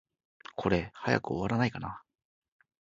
[0.55, 2.01] これ、早く終わらないかな。